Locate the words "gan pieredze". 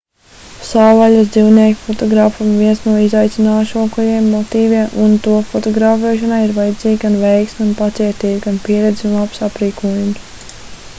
8.51-9.11